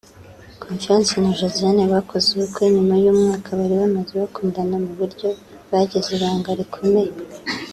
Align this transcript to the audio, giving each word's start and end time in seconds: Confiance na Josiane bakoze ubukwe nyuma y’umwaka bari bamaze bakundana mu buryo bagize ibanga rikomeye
Confiance 0.63 1.13
na 1.23 1.31
Josiane 1.39 1.83
bakoze 1.93 2.27
ubukwe 2.31 2.63
nyuma 2.75 2.93
y’umwaka 3.03 3.47
bari 3.59 3.75
bamaze 3.81 4.13
bakundana 4.21 4.75
mu 4.85 4.91
buryo 4.99 5.27
bagize 5.71 6.09
ibanga 6.15 6.49
rikomeye 6.59 7.11